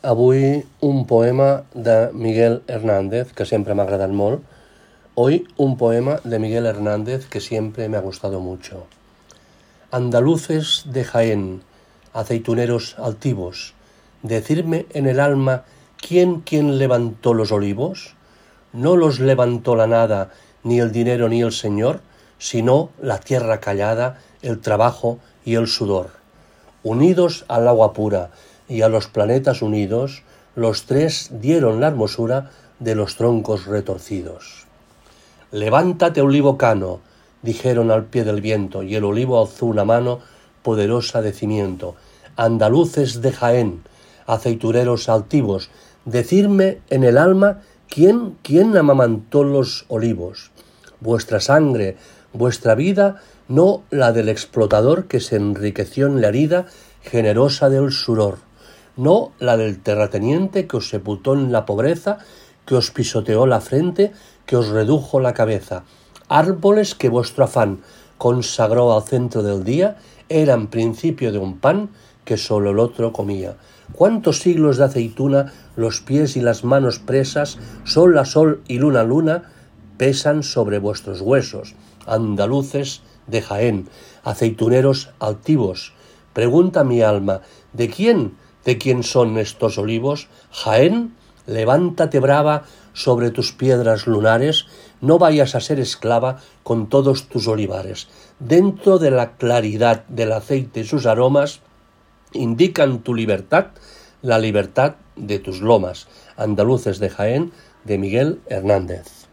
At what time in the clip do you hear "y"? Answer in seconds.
25.44-25.56, 28.68-28.82, 38.82-38.94, 76.36-76.40, 78.68-78.78, 100.80-100.84